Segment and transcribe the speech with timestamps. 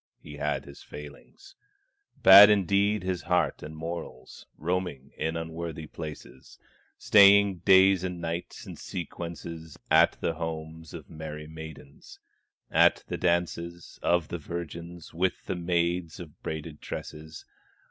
[0.19, 1.53] he had his failings,
[2.23, 6.57] Bad indeed his heart and morals, Roaming in unworthy places,
[6.97, 9.45] Staying days and nights in sequence
[9.91, 12.17] At the homes of merry maidens,
[12.71, 17.45] At the dances of the virgins, With the maids of braided tresses.